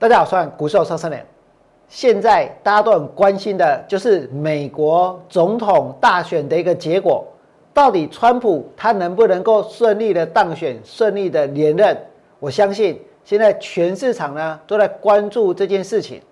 [0.00, 1.26] 大家好，我是股市上升脸。
[1.88, 7.26] 现在大家都很关心的就是美国总统大选的一个结果，
[7.74, 11.98] 到底川普他能不能够顺利的当选、顺利的连任？
[12.38, 16.22] 我相信现在全市场呢都在关注这件事情。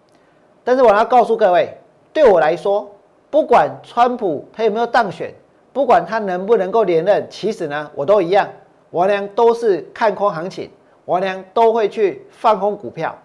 [0.62, 1.76] 但是我要告诉各位，
[2.12, 2.88] 对我来说，
[3.30, 5.34] 不管川普他有没有当选，
[5.72, 8.48] 不管他能不能够连任，其实呢我都一样，
[8.90, 10.70] 我俩都是看空行情。
[11.06, 13.16] 王良都会去放空股票，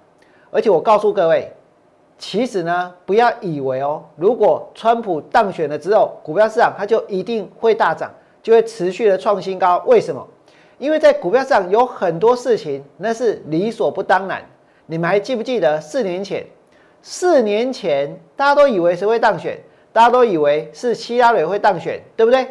[0.52, 1.52] 而且我告诉各位，
[2.18, 8.12] 其实呢，不要以为哦，如果川普当选了之后，股票市场它就一定会大涨，
[8.44, 9.82] 就会持续的创新高。
[9.88, 10.28] 为什么？
[10.78, 14.44] 因为在股票上有很多事情那是理所不当然。
[14.88, 16.46] 你们还记不记得四年前？
[17.02, 19.60] 四年前大家都以为谁会当选？
[19.94, 22.48] 大家都以为是希拉里会当选，对不对？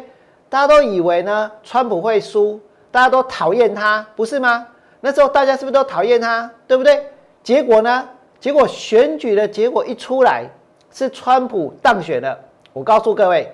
[0.49, 4.67] 大家都以为呢，川普会输，大家都讨厌他，不是吗？
[4.99, 7.05] 那时候大家是不是都讨厌他，对不对？
[7.43, 8.07] 结果呢？
[8.39, 10.45] 结果选举的结果一出来，
[10.91, 12.37] 是川普当选了。
[12.73, 13.51] 我告诉各位，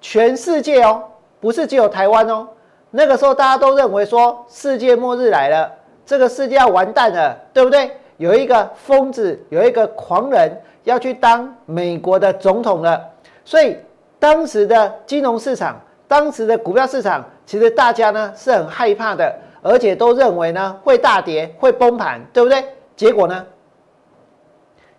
[0.00, 1.02] 全世界哦，
[1.40, 2.46] 不是只有台湾哦。
[2.90, 5.72] 那个时候大家都认为说世界末日来了，
[6.06, 7.90] 这个世界要完蛋了，对不对？
[8.18, 10.52] 有一个疯子，有一个狂人
[10.84, 13.00] 要去当美国的总统了。
[13.44, 13.76] 所以
[14.18, 19.34] 当时的金融市场，当时的股票市场，其实大家呢是很害怕的。
[19.62, 22.64] 而且都认为呢会大跌会崩盘，对不对？
[23.00, 23.46] 结果呢？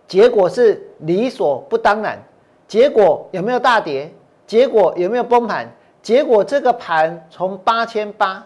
[0.08, 2.20] 结果是理所不当然。
[2.66, 4.12] 结果有没有大跌？
[4.44, 5.72] 结果有没有崩盘？
[6.02, 8.44] 结果这个盘从八千八，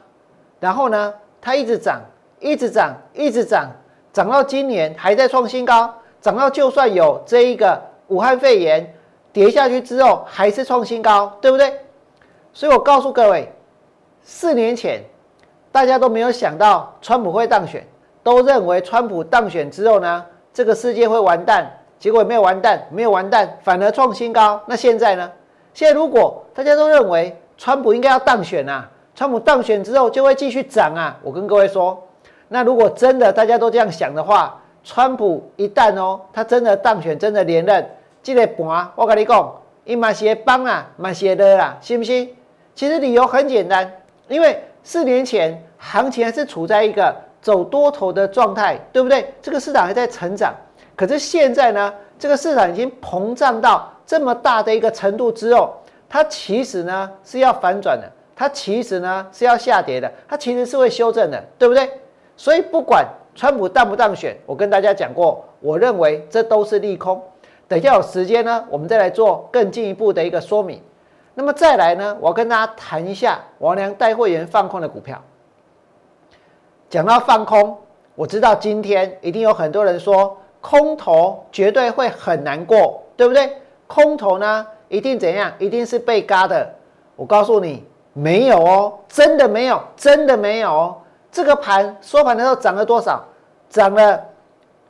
[0.60, 2.02] 然后呢，它一直涨，
[2.38, 3.70] 一直涨，一直涨，
[4.12, 5.90] 涨到今年还在创新高，
[6.20, 8.94] 涨到就算有这一个武汉肺炎
[9.32, 11.72] 跌下去之后，还是创新高，对不对？
[12.52, 13.50] 所以我告诉各位，
[14.22, 15.02] 四年前。
[15.72, 17.86] 大家都没有想到川普会当选，
[18.26, 21.70] 都认为川普当选之后呢，这个世界会完蛋。
[21.96, 24.60] 结果没有完蛋，没有完蛋，反而创新高。
[24.66, 25.30] 那现在呢？
[25.72, 31.16] 现在如果大家都认为川普应该要当选啊，川普当选之后就会继续涨啊。
[31.22, 32.02] 我跟各位说，
[32.48, 37.88] 那如果真的大家都这样想的话，川普一旦哦，他真的当选，真的连任，
[38.24, 39.54] 这个盘我跟你讲，
[39.84, 42.34] 伊嘛是会帮啊，嘛是会的啦，信不信？
[42.74, 43.88] 其实理由很简单，
[44.26, 45.62] 因为四年前。
[45.78, 49.32] 行情还是处在一个走多头的状态，对不对？
[49.40, 50.54] 这个市场还在成长，
[50.94, 55.74] 可是现在呢，这个市场已经膨胀到这么大的一个程度之后，
[56.08, 61.88] 它其实呢是要反转的，它其实呢是要下跌的，它其实是会修正的，对不对？
[62.36, 67.22] 所以不管川普当不当选，我跟大家讲过，我认为这都是利空。
[67.68, 70.80] 等一下有时间呢，我们再来做更进一步的一个说明。
[71.34, 75.22] 那么再来呢，我跟大家谈一下王良带会员放空的股票。
[76.88, 77.76] 讲到放空，
[78.14, 83.56] 我知道今天一定有很多人说空头绝对会很难过，对不对？
[83.88, 85.52] 空头呢一定怎样？
[85.58, 86.72] 一定是被嘎的。
[87.16, 90.96] 我告诉你，没有哦，真的没有，真的没有哦。
[91.32, 93.24] 这个盘收盘的时候涨了多少？
[93.68, 94.24] 涨了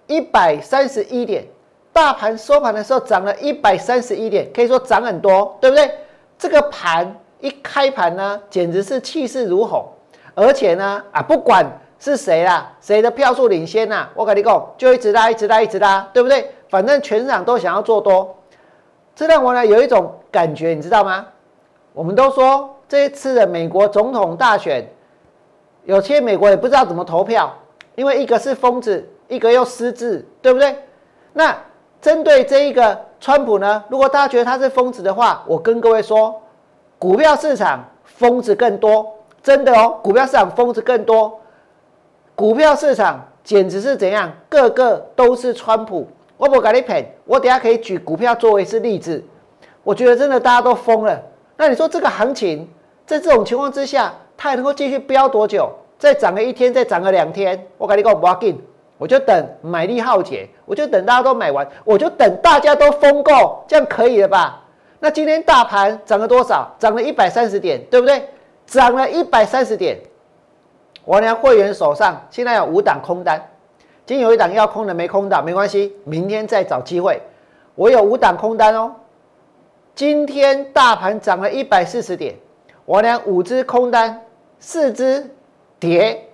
[0.06, 1.46] 一百三十一点。
[1.94, 5.90] 大盘收盘的时候涨了一百三十一点，可以说涨很多，对不对？
[6.38, 9.82] 这个盘一开盘呢，简直是气势如虹，
[10.34, 11.66] 而且呢啊，不管。
[11.98, 12.72] 是谁啦？
[12.80, 14.08] 谁的票数领先呐？
[14.14, 16.52] 我跟你讲，就一直拉，一直拉，一直拉，对不对？
[16.68, 18.36] 反正全场都想要做多，
[19.14, 21.26] 这让我呢有一种感觉，你知道吗？
[21.92, 24.86] 我们都说这一次的美国总统大选，
[25.84, 27.52] 有些美国也不知道怎么投票，
[27.94, 30.76] 因为一个是疯子，一个又失智，对不对？
[31.32, 31.56] 那
[32.02, 36.42] 针对这一个川普呢，如果大家觉得他是疯子的话，我跟各位说，
[36.98, 41.40] 股票市场疯子更多，真的哦，股票市场疯子更多。
[42.36, 44.30] 股票市场简直是怎样？
[44.50, 46.06] 个个都是川普。
[46.36, 49.24] 我不给你骗，我等下可以举股票作为是例子。
[49.82, 51.18] 我觉得真的大家都疯了。
[51.56, 52.68] 那你说这个行情
[53.06, 55.72] 在这种情况之下，它还能够继续飙多久？
[55.98, 58.62] 再涨个一天，再涨个两天，我跟你讲不要紧，
[58.98, 64.62] 我就等买力耗竭，我就等大家都买完，我就等大家都疯够，这样可以了吧？
[65.00, 66.70] 那今天大盘涨了多少？
[66.78, 68.28] 涨了一百三十点，对不对？
[68.66, 69.98] 涨了一百三十点。
[71.06, 73.40] 我呢，会员手上现在有五档空单，
[74.04, 77.22] 今天有一档要空的没空到，没关系，明天再找机会。
[77.76, 78.92] 我有五档空单哦。
[79.94, 82.34] 今天大盘涨了一百四十点，
[82.84, 84.20] 我呢五只空单，
[84.58, 85.30] 四只
[85.78, 86.28] 跌，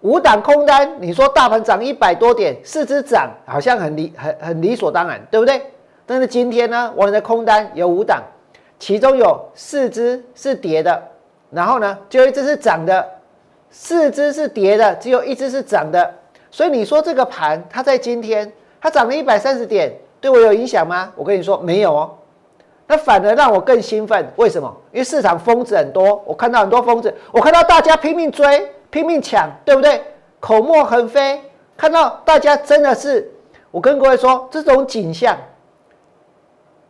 [0.00, 1.00] 五档空单。
[1.00, 5.62] 你说大盘涨一百多点，四只涨，好像很理很很理所当然，对不对？
[6.04, 8.20] 但是今天呢，我的空单有五档，
[8.80, 11.00] 其中有四只是跌的，
[11.50, 13.13] 然后呢，就一只是涨的。
[13.76, 16.14] 四只是跌的，只有一只是涨的，
[16.48, 18.50] 所以你说这个盘它在今天
[18.80, 21.12] 它涨了一百三十点，对我有影响吗？
[21.16, 22.16] 我跟你说没有哦。
[22.86, 24.72] 那反而让我更兴奋，为什么？
[24.92, 30.00] 因为市场疯子很多，我看到很多疯子，我看到大家拼命追、拼命抢，对不对？
[30.38, 31.40] 口沫横飞，
[31.76, 33.28] 看到大家真的是，
[33.72, 35.36] 我跟各位说，这种景象，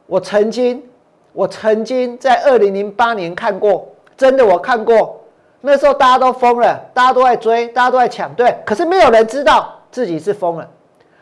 [0.06, 0.86] 我曾经，
[1.32, 3.88] 我曾经在二零零八年看过，
[4.18, 5.23] 真的我看过，
[5.66, 10.68] 那时候大家都疯了，大家都在追，大家都在抢，对，可是没有人知道自己是疯了。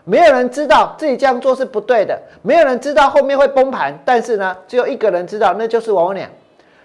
[0.03, 6.29] 没有人知道自己这样做是不对的，没有人知道后面会崩盘，但是呢，只有一个人知道，那就是王俩。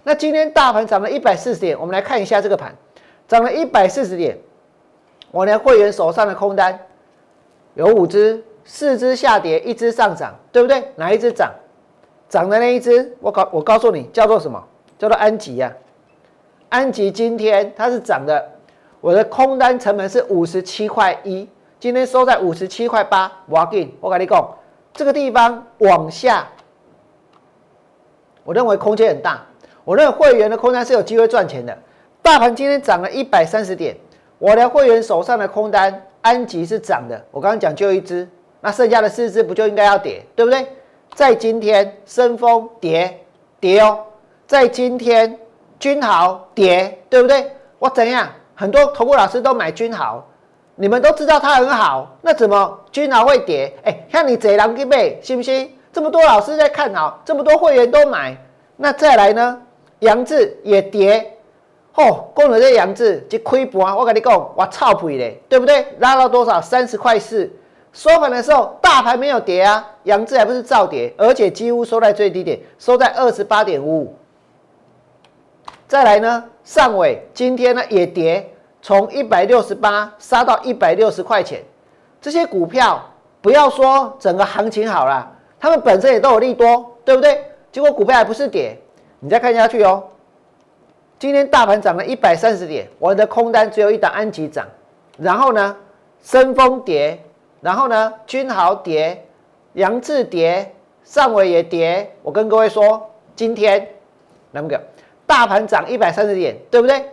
[0.04, 2.71] 那今天大盘涨了一百四十点，我们来看一下这个盘，
[3.27, 4.38] 涨了一百四十点，
[5.31, 6.80] 我俩会员手上的空单
[7.74, 10.92] 有五只，四只下跌，一只上涨，对不对？
[10.95, 11.51] 哪一只涨？
[12.30, 14.63] 涨的那一只，我告我告诉你，叫做什么？
[15.00, 15.74] 叫做安吉呀。
[16.69, 18.43] 安吉今天它是涨的，
[18.99, 21.47] 我的空单成本是五十七块一。
[21.79, 24.49] 今天收在五十七块八，我跟我跟你讲，
[24.93, 26.47] 这个地方往下，
[28.43, 29.45] 我认为空间很大。
[29.85, 31.77] 我认为会员的空单是有机会赚钱的。
[32.21, 33.95] 大盘今天涨了一百三十点，
[34.37, 37.23] 我的会员手上的空单安吉是涨的。
[37.31, 38.27] 我刚刚讲就一只，
[38.59, 40.67] 那剩下的四只不就应该要跌，对不对？
[41.13, 43.17] 在今天升风跌
[43.61, 44.03] 跌哦，
[44.45, 45.39] 在今天
[45.79, 47.51] 君豪跌，对不对？
[47.79, 48.27] 我怎样？
[48.56, 50.25] 很多投顾老师都买君豪。
[50.79, 53.74] 你们都知道它很好，那怎么均豪会跌？
[53.83, 55.71] 哎，像你贼狼去背，信不信？
[55.91, 58.38] 这么多老师在看好，这么多会员都买，
[58.75, 59.59] 那再来呢？
[60.00, 61.33] 杨志也跌，
[61.95, 63.95] 哦，供了这杨志就亏盘。
[63.97, 65.83] 我跟你讲，我操屁嘞，对不对？
[65.97, 66.62] 拉到多少？
[66.62, 67.51] 三十块四。
[67.91, 74.15] 收盘的时候，大盘没有跌啊，杨志还不是照跌，而且几乎收在最低点，收在二十八点五五。
[75.88, 76.44] 再来呢？
[76.63, 78.54] 上尾今天呢也跌。
[78.80, 81.62] 从一百六十八杀到一百六十块钱，
[82.22, 83.04] 这些股票
[83.42, 85.30] 不要说整个行情好了，
[85.60, 87.44] 他们本身也都有利多，对不对？
[87.72, 88.78] 结果股票还不是跌，
[89.19, 90.04] 你再看下去哦。
[91.19, 94.66] 今天大盘涨了一百三十点，我的空单只有一档安吉涨，
[95.18, 95.75] 然后呢，
[96.22, 97.22] 深丰跌，
[97.60, 99.25] 然后呢，君豪跌，
[99.74, 100.74] 杨志跌，
[101.04, 102.10] 上尾也跌。
[102.22, 103.86] 我跟各位说，今天
[104.51, 104.81] 那个
[105.27, 107.06] 大盘涨一百三十点，对不对？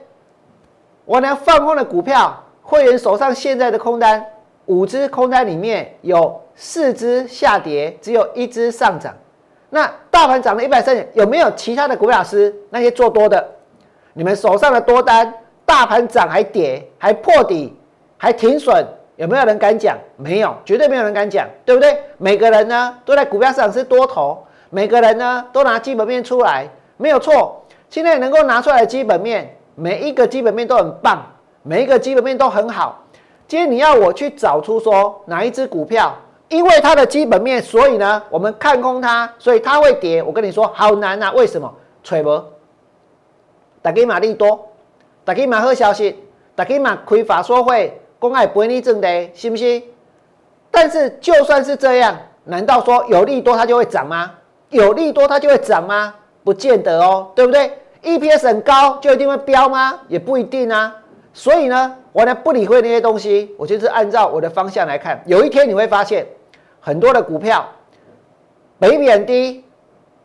[1.05, 4.25] 我呢放空的股票，会员手上现在的空单，
[4.67, 9.13] 五只空单里面有四只下跌，只有一只上涨。
[9.69, 13.45] 那大盘涨了一百三十点，有没有其他的股票老师那些做多的？
[14.13, 15.35] 你们手上的多单，
[15.67, 17.77] 大盘涨还跌，还破底，
[18.17, 19.99] 还停损，有没有人敢讲？
[20.17, 22.01] 没有，绝对没有人敢讲，对不对？
[22.19, 27.61] 每个人呢都在股票市场是多头，每个人呢都拿基本面出来，没有错。
[27.95, 29.57] 现在能够拿出来的基本面。
[29.77, 31.25] 每一个基本面都很棒，
[31.63, 33.05] 每一个基本面都很好。
[33.47, 36.13] 今天你要我去找出说哪一只股票，
[36.49, 40.21] 因为它的基本面，所以呢，我们看空它，所以它会跌。
[40.21, 41.31] 我跟你说，好难啊！
[41.37, 41.73] 为什么？
[42.03, 42.43] 吹不？
[43.81, 44.73] 大家马利多，
[45.25, 46.19] 大家马好消息，
[46.57, 49.85] 大家马开法说会，公爱不会逆正的，信不信？
[50.73, 54.33] 但是就算是这样，难道说有利多它就会涨吗？
[54.71, 56.13] 有利多它就会涨吗？
[56.43, 59.99] 不见得哦，对不对？EPS 很高就一定会飙吗？
[60.09, 60.95] 也不一定啊。
[61.33, 65.21] 所以呢，我呢不理会那些东西，我就是按照我的方向来看。
[65.27, 66.25] 有一天你会发现，
[66.79, 67.69] 很多的股票，
[68.79, 69.65] 北比很低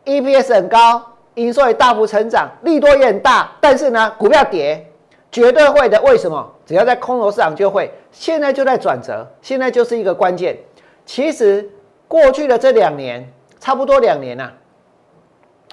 [0.04, 1.02] ，EPS 很高，
[1.34, 4.86] 营收也大幅成长，利多也很大，但是呢，股票跌，
[5.32, 6.00] 绝对会的。
[6.02, 6.48] 为什么？
[6.64, 7.92] 只要在空头市场就会。
[8.12, 10.56] 现在就在转折，现在就是一个关键。
[11.04, 11.68] 其实
[12.06, 14.48] 过去的这两年，差不多两年呐，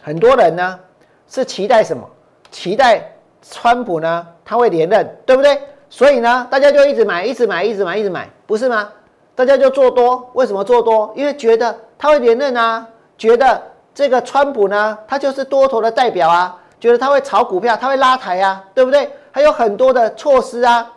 [0.01, 0.79] 很多人呢。
[1.27, 2.07] 是期待什么？
[2.49, 4.27] 期待川普呢？
[4.45, 5.61] 他会连任，对不对？
[5.89, 8.89] 所以呢，大家就一直买，一直买，一直买，一直买，不是吗？
[9.35, 10.29] 大家就做多。
[10.33, 11.13] 为什么做多？
[11.15, 13.61] 因为觉得他会连任啊，觉得
[13.93, 19.09] 这个川普呢，他就是多头的代表啊，觉得他会炒股票，他会拉抬啊，对不对？
[19.31, 20.91] 还有很多的措施啊。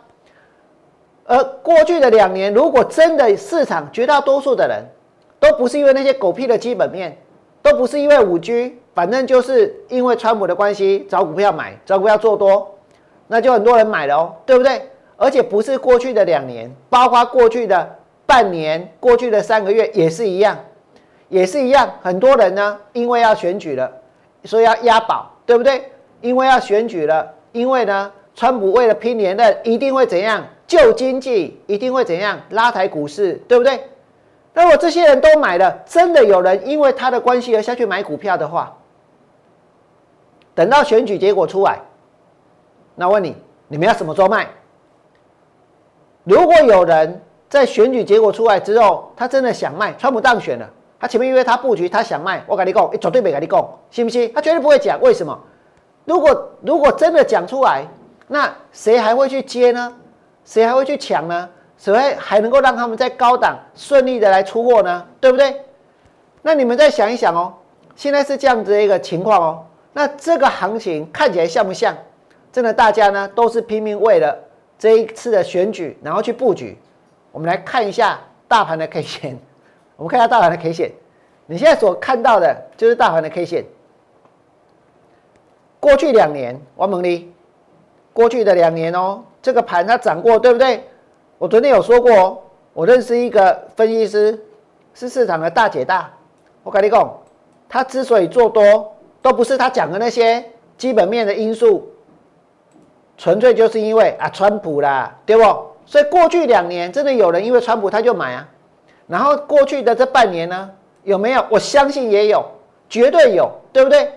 [1.25, 4.83] 而过去的两年，如果真的市场绝大多数的人
[5.39, 7.17] 都不是因为那些狗屁的基本面，
[7.61, 8.80] 都不是因为五 G。
[8.93, 12.75] 反正就是因为川普的关系，找股票买，找股票做多，
[13.27, 14.89] 那就很多人买了哦，对不对？
[15.17, 20.57] 而且不是过去的两年，包括过去的半年、过去的三个月也是一样，
[21.29, 21.89] 也是一样。
[22.01, 23.91] 很多人呢，因为要选举了，
[24.43, 25.83] 所以要押宝，对不对？
[26.21, 33.79] 因为要选举了，因为呢，川普为了拼连任，一定会怎样救经济，一定会怎样拉抬股市，对不对？
[34.53, 38.75] 那我这些人都买了，真的有人因为他的关系而下去买股票的话，
[40.61, 41.79] 等到选举结果出来，
[42.93, 43.35] 那问你，
[43.67, 44.47] 你们要什么时候卖？
[46.23, 54.31] 如果有人在选举结果出来之后，他真的想卖，川普当选了，他前面因为他布局，他想卖，我跟你讲，绝对没跟你讲，信不信？
[54.35, 55.35] 他绝对不会讲，为什么？
[56.05, 57.83] 如果如果真的讲出来，
[58.27, 59.91] 那谁还会去接呢？
[60.45, 61.49] 谁还会去抢呢？
[61.75, 65.03] 谁还能够让他们在高档顺利的来出货呢？
[65.19, 65.59] 对不对？
[66.43, 67.51] 那你们再想一想哦，
[67.95, 69.65] 现在是这样子的一个情况哦。
[69.93, 71.95] 那这个行情看起来像不像？
[72.51, 74.37] 真的，大家呢都是拼命为了
[74.77, 76.77] 这一次的选举，然后去布局。
[77.31, 79.39] 我们来看一下大盘的 K 线，
[79.95, 80.91] 我们看一下大盘的 K 线。
[81.45, 83.65] 你现在所看到的就是大盘的 K 线。
[85.79, 87.33] 过去两年，王猛力，
[88.13, 90.83] 过去的两年哦，这个盘它涨过，对不对？
[91.37, 92.43] 我昨天有说过，
[92.73, 94.39] 我认识一个分析师，
[94.93, 96.11] 是市场的大姐大。
[96.63, 97.17] 我跟你讲，
[97.67, 100.43] 他之所以做多，都不是他讲的那些
[100.77, 101.87] 基本面的因素。
[103.17, 105.43] 纯粹就是因为啊，川普啦，对不？
[105.85, 108.47] 所以过去两年真的有人因为川普他就买啊，
[109.05, 110.71] 然后过去的这半年呢，
[111.03, 111.45] 有没有？
[111.49, 112.43] 我相信也有，
[112.89, 114.11] 绝对有，对不对？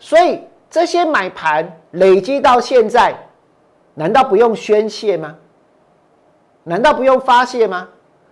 [0.00, 3.14] 所以这些买盘累积到现在，
[3.94, 5.36] 难道不用宣泄吗？
[6.64, 7.88] 难道不用发泄吗？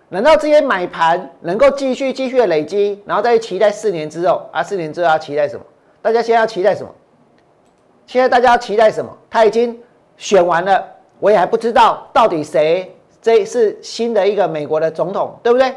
[0.09, 4.61] 难道这些买盘能够继续继续的累积，然后再期待四年之后啊？
[4.61, 5.65] 四年之后要期待什么？
[6.07, 6.89] 大家现在要期待什么？
[8.05, 9.11] 现在大家要期待什么？
[9.29, 9.77] 他已经。
[10.15, 10.83] 选完了，
[11.19, 15.75] 我也还不知道到底谁这是新的一个美国的总统，对不对？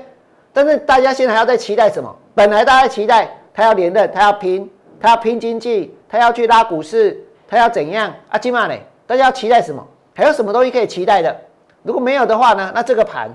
[0.50, 2.16] 但是大家现在还要在期待什么？
[2.34, 8.14] 本来大家期待他要连任，他要拼，他要拼经济，他要去拉股市，他要怎样？
[8.30, 8.75] 啊，今晚呢？
[9.06, 9.87] 大家要期待什么？
[10.14, 11.37] 还有什么东西可以期待的？
[11.82, 12.72] 如果没有的话呢？
[12.75, 13.28] 那这个盘，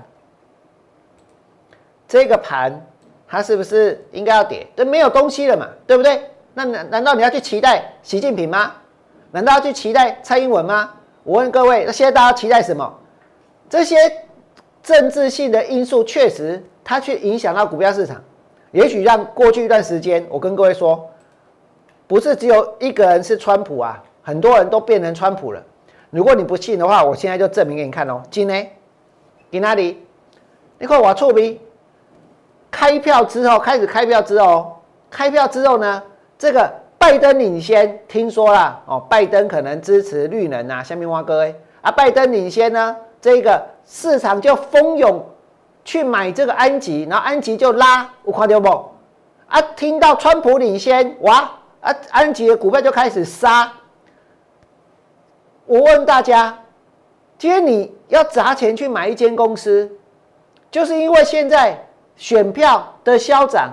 [2.08, 2.84] 这个盘
[3.28, 4.66] 它是不是应该要跌？
[4.74, 6.20] 都没有东西了嘛，对不对？
[6.58, 8.72] 那难难道你要去期待习近平吗？
[9.30, 10.90] 难道要去期待蔡英文吗？
[11.22, 12.90] 我问各位，那现在大家期待什么？
[13.68, 13.96] 这些
[14.82, 18.24] 政治性的因素确实，它去影响到股票市场，
[18.70, 21.06] 也许让过去一段时间，我跟各位说，
[22.06, 25.62] 不是只有一个人是川普啊，很多人都变成川普了。
[26.08, 28.22] 如果你不信的话，我现在就证明给你看哦。
[28.30, 28.70] 今天，
[29.52, 30.02] 在哪里？
[30.78, 31.60] 你看我错没？
[32.70, 36.02] 开票之后，开始开票之后，开票之后呢，
[36.38, 36.72] 这个。
[36.98, 45.24] 拜登领先，听说啦，哦，拜登可能支持绿能啊，下面挖各位啊，拜登领先呢，这个市场就蜂拥
[45.84, 48.68] 去买这个安吉，然后安吉就拉，有看到不？
[49.46, 51.48] 啊，听到川普领先，哇，
[51.80, 53.70] 啊，安吉的股票就开始杀。
[55.66, 56.58] 我问大家，
[57.38, 59.88] 今天你要砸钱去买一间公司，
[60.72, 61.78] 就是因为现在
[62.16, 63.70] 选票的消涨，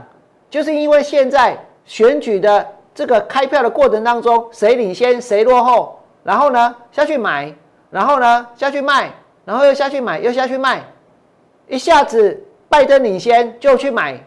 [0.51, 2.67] 就是因为现在选举的。
[2.95, 7.51] 这个开票的过程当中，谁领先谁落后，然后呢下去买，
[7.89, 9.11] 然后呢下去卖，
[9.45, 10.83] 然后又下去买又下去卖，
[11.67, 14.23] 一下子拜登领先就去买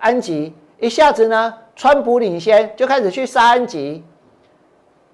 [0.00, 4.04] 安吉，一下子呢川普领先就开始去杀安吉。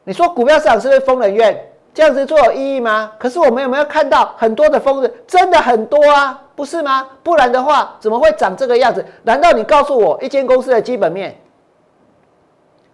[0.05, 1.55] 你说股票市场是不是疯人院？
[1.93, 3.13] 这样子做有意义吗？
[3.19, 5.13] 可是我们有没有看到很多的疯人？
[5.27, 7.07] 真的很多啊，不是吗？
[7.23, 9.05] 不然的话怎么会长这个样子？
[9.23, 11.39] 难道你告诉我一间公司的基本面？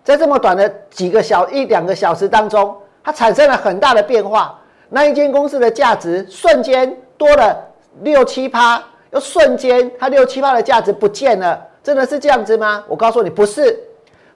[0.05, 4.59] 在这么短的几个小一两个小时当中，它产生了很大的变化。
[4.89, 7.57] 那一间公司的价值瞬间多了
[8.01, 12.85] 六七趴，又瞬间它六七趴的价值不见了，真的是这样子吗？
[12.89, 13.79] 我告诉你不是。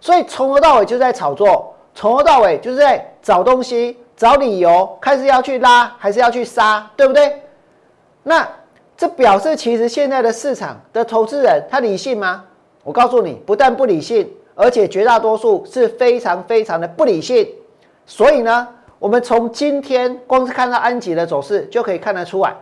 [0.01, 7.43] 所以从头到尾就在炒作，从头到尾就是在找东西、找理由，开始要去拉还是要去杀，对不对？
[8.23, 8.49] 那
[8.97, 12.45] 这表示其实现在的市场的投资人他理性吗？
[12.83, 14.31] 我告诉你，不但不理性。
[14.57, 17.47] 而且绝大多数是非常非常的不理性，
[18.07, 18.67] 所以呢，
[18.99, 22.53] 我们从今天光是看到安吉的走势就可以看得出来，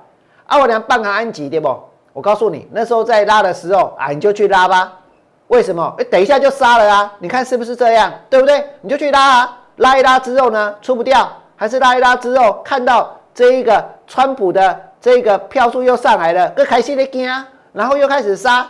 [0.47, 1.75] 阿我娘半个安吉对不？
[2.13, 5.01] 我告诉你，那时候在拉的时候啊，你就去拉吧。
[5.49, 5.95] 为什么？
[5.99, 7.13] 哎，等一下就杀了啊！
[7.19, 8.13] 你看是不是这样？
[8.31, 8.65] 对不对？
[8.81, 17.29] 你就去拉啊，拉一拉之后呢，出不掉，还是拉一拉之后看到这一个川普的这个票数又上来了，更开心的惊，
[17.73, 18.67] 然后又开始杀。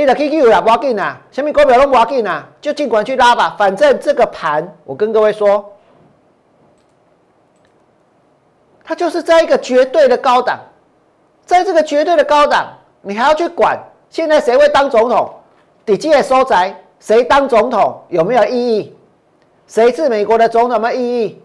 [0.00, 3.54] 你的 QQ 啦，不要紧啦，什么股票都不要紧啦，就尽管去拉吧。
[3.56, 5.72] 反正这个盘，我跟各位说，
[8.82, 10.58] 它就是在一个绝对的高档，
[11.46, 12.66] 在这个绝对的高档，
[13.02, 13.78] 你还要去管
[14.10, 15.32] 现在谁会当总统？
[15.86, 18.96] 底基的收窄，谁当总统有没有意义？
[19.68, 21.42] 谁是美国的总统有没意义？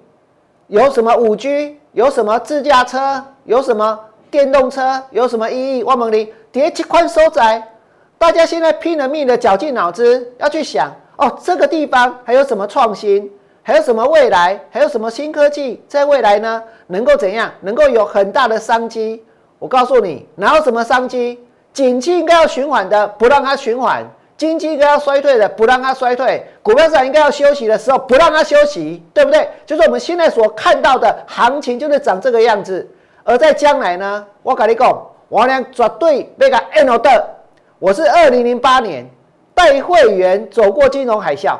[0.65, 1.79] 有什么五 G？
[1.91, 3.23] 有什么自驾车？
[3.43, 3.99] 有什么
[4.31, 5.03] 电动车？
[5.11, 5.83] 有什么意义？
[5.83, 7.75] 万蒙林叠几宽收窄。
[8.19, 13.31] 大家现在拼了命的绞尽脑汁要去想哦，这个地方还有什么创新，
[13.63, 16.61] 还有什么未来，还有什么新科技在未来呢？
[16.87, 17.49] 能够怎样？
[17.61, 19.23] 能够有很大的商机？
[19.57, 21.39] 我告诉你，哪有什么商机？
[21.71, 24.03] 景气应该要循环的，不让它循环；
[24.35, 29.47] 经济应该要衰退的，不让它衰退；股票市场应该要休息的时候，不让它休息，对不对？
[29.65, 32.85] 就是我们现在所看到的行情，就是长这个样子。
[33.23, 37.38] 而在将来呢，我跟你讲，我俩绝对那个 N 的。
[37.79, 39.09] 我是二零零八年
[39.55, 41.55] 带会员走过金融海啸，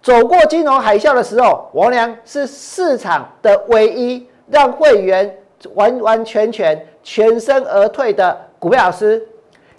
[0.00, 5.36] 走过金融海啸的时候，王良是市场的唯一让会员
[5.74, 9.20] 完完全全全身而退的股票老师，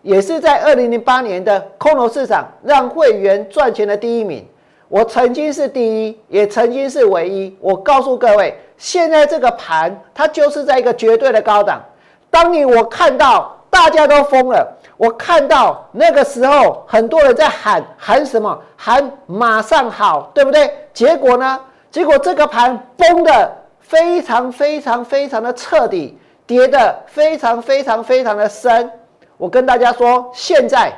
[0.02, 4.46] 也是在二零零八年的空头市场让会员赚钱的第一名。
[4.90, 7.56] 我曾经是第一，也曾经是唯一。
[7.62, 11.82] 我告诉各位，现在这个盘它就是在一个绝对的高档。
[12.30, 14.66] 当你我看到大家都疯了。
[14.96, 18.58] 我看到那个时候，很多人在喊喊什么？
[18.78, 20.88] 喊马上好，对不对？
[20.94, 21.60] 结果呢？
[21.92, 23.52] 结果这个盘崩的
[23.82, 26.18] 非常非常非常的彻底，
[26.48, 28.90] 跌的非常非常非常的深。
[29.36, 30.94] 我跟大家说，现在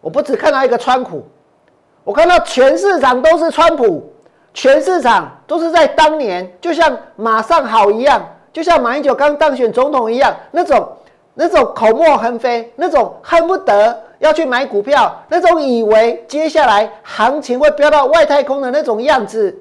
[0.00, 1.22] 我不只看到一个川普，
[2.04, 4.10] 我看到全市场都是川普，
[4.54, 10.88] 全市场都是在当年，就像马上好一样，就像马英九刚当选总统一样那种。
[11.34, 19.56] 那种口沫横飞，那种恨不得要去买股票，那种以为接下来行情会飙到外太空的那种样子，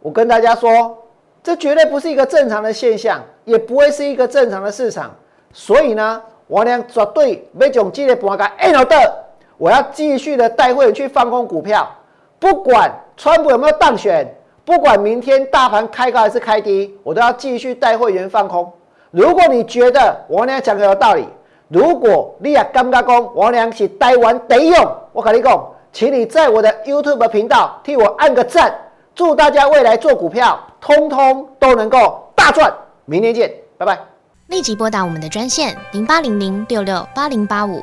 [0.00, 0.98] 我跟大家说，
[1.42, 5.10] 这绝对不是一个正常的现象，也不会是一个正常的市场。
[5.52, 9.24] 所以呢，我俩绝对没种激烈盘个 N 的，
[9.56, 11.90] 我要继续的带会员去放空股票，
[12.38, 14.32] 不管川普有没有当选，
[14.64, 18.70] 不管明天大盘开高还是开低，我都要继续带会员放空。
[19.10, 21.26] 如果你觉得我俩讲的有道理，
[21.68, 28.72] 如果你也感觉讲我俩是台湾第一用，我跟你讲，请你在我的 YouTube 频道替我按个赞，
[29.14, 32.72] 祝大家未来做股票通通都能够大赚，
[33.04, 33.98] 明天见，拜拜。
[34.46, 37.82] 立即拨打我们的专线零八零零六六八零八五。